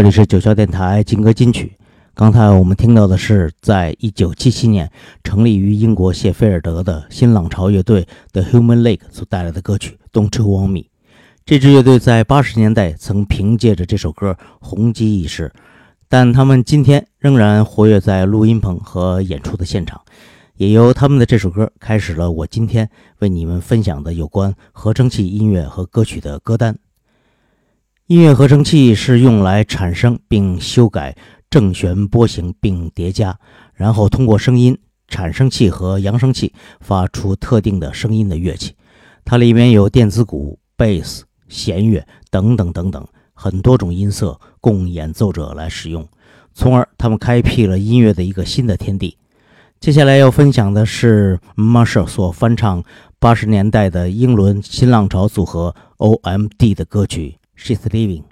[0.00, 1.76] 这里是九霄电台金歌金曲。
[2.14, 4.90] 刚才我们听到的是，在一九七七年
[5.22, 10.78] 成立于英国谢菲尔德的新浪潮乐队 The Human League 所带来的歌曲《Don't You Want Me》。
[11.44, 15.52] 这支乐队在八十年代曾凭借着这首歌红极一时，
[16.08, 20.00] 但他们今天仍然活跃在录音棚和演出的现场。
[20.56, 22.88] 也由他们的这首歌开始了我今天
[23.18, 26.74] 为你们分享的有关合成器音乐和歌曲的歌单。
[28.10, 31.16] 音乐合成器是用来产生并修改
[31.48, 33.38] 正弦波形并叠加，
[33.72, 34.76] 然后通过声音
[35.06, 38.74] 产生器和扬声器发出特定的声音的乐器。
[39.24, 46.04] 它里面有电子鼓、贝斯、弦乐等等等等很多种音色供演奏者来使用，
[46.52, 49.16] 从而他们开辟了音乐的一个新的天地。
[49.78, 52.82] 接下来要分享的是 Marshall 所翻唱
[53.20, 57.36] 八十年代的英伦新浪潮组合 OMD 的歌曲。
[57.62, 58.29] She's leaving.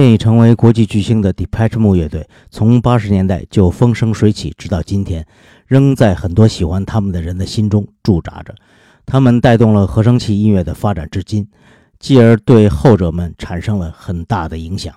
[0.00, 5.26] 现已成为国际巨星的 Depeche Mode 乐队，从八十年代就风生水起，直到今天，
[5.66, 8.54] 仍在很多喜欢他们的人的心中驻扎着。
[9.04, 11.46] 他们带动了合成器音乐的发展至今，
[11.98, 14.94] 继而对后者们产生了很大的影响。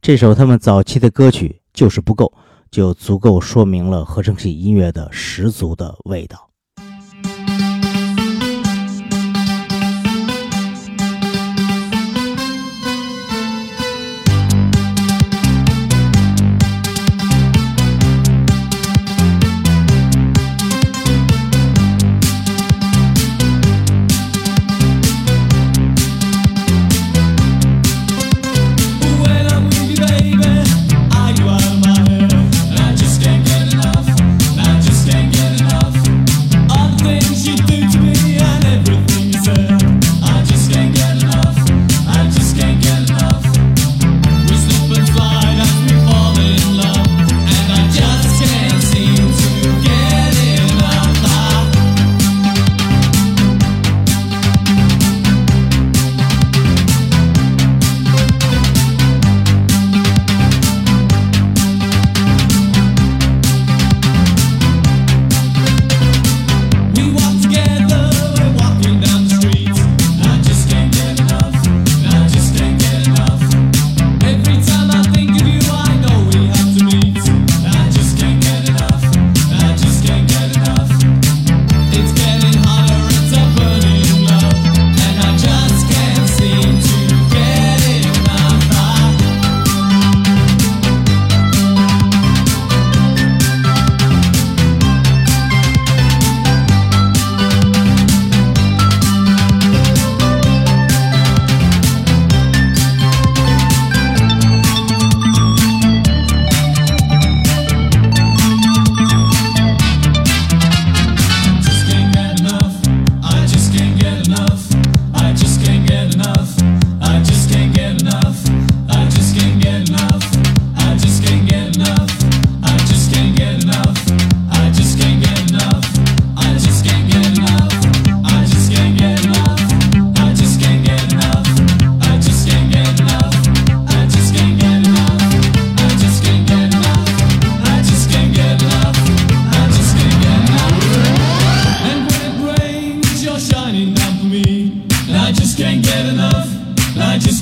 [0.00, 2.32] 这首他们早期的歌曲就是不够，
[2.70, 6.45] 就足够说明了合成器音乐的十足的味道。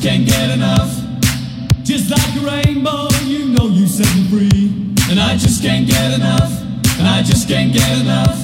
[0.05, 1.01] can't get enough.
[1.83, 4.95] Just like a rainbow, you know you set me free.
[5.09, 6.61] And I just can't get enough.
[6.99, 8.44] And I just can't get enough.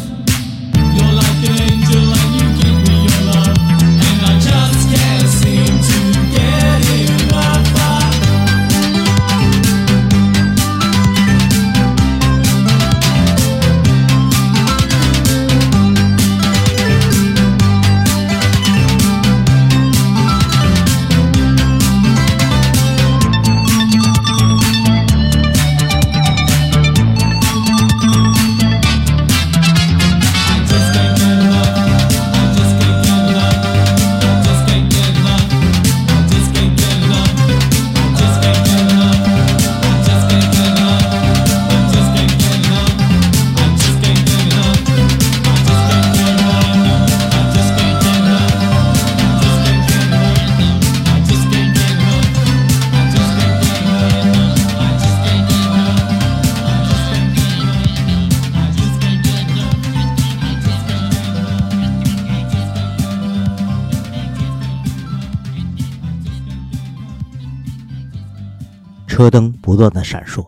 [69.80, 70.46] 断的闪烁，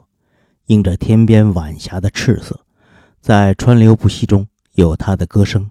[0.66, 2.60] 映着天边晚霞的赤色，
[3.22, 5.70] 在川流不息中有他的歌声。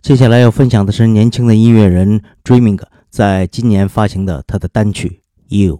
[0.00, 5.20] 接下来要分享的是年轻的音乐人 Dreaming 在今年发行的他的单曲
[5.66, 5.78] 《You》。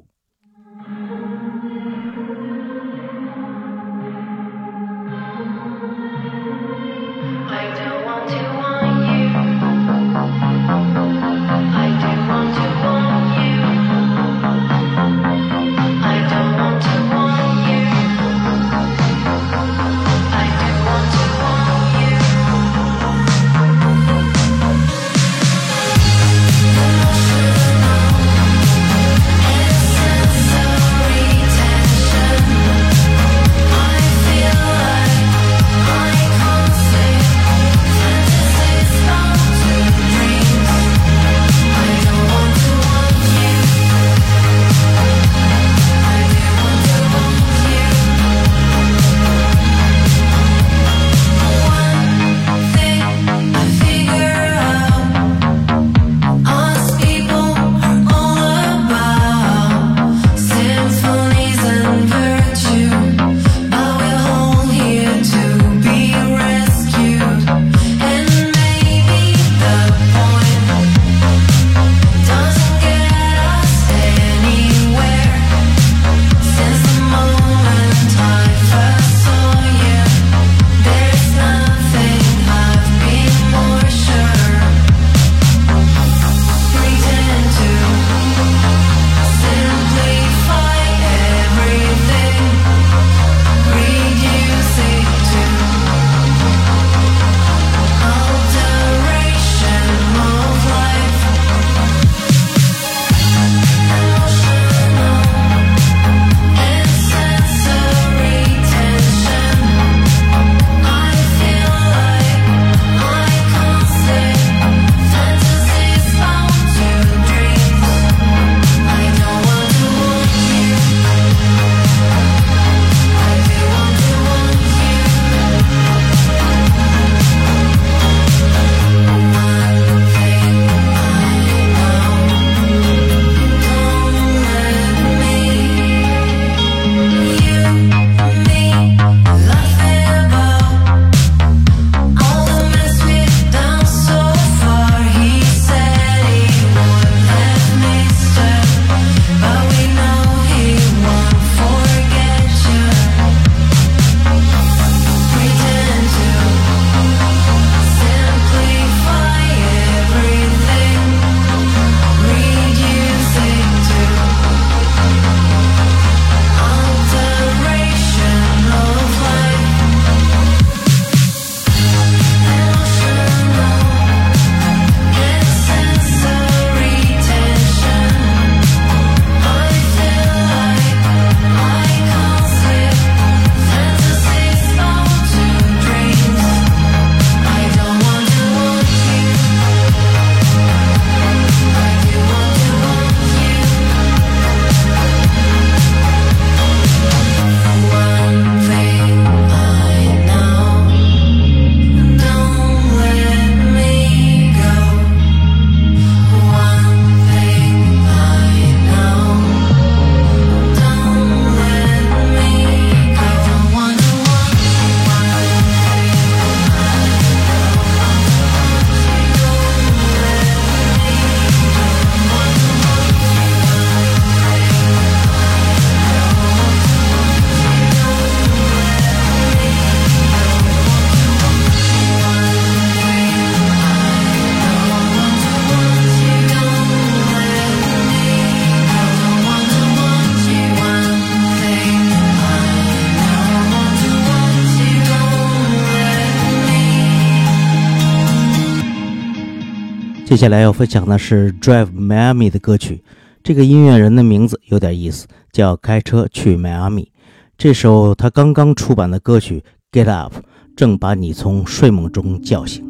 [250.35, 253.05] 接下来要分享的是 Drive Miami 的歌曲。
[253.44, 257.09] 这个音乐人的名字有点意思，叫开车去迈阿密。
[257.57, 259.62] 这首他刚刚出版的歌曲
[259.97, 260.35] 《Get Up》
[260.75, 262.85] 正把你从睡梦中叫醒。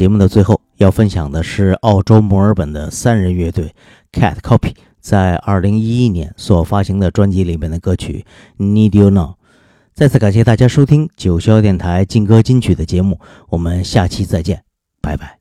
[0.00, 3.74] 节目的最后，要分享的是澳洲墨尔本的三人乐队
[4.10, 8.24] Cat Copy 在二零一一年所发行的专辑里面的歌曲
[8.64, 9.24] 《Need You Now》。
[9.92, 14.62] 再次感谢大家收听九霄电台劲歌金曲的节目，我们下期再见。
[15.02, 15.39] 拜拜。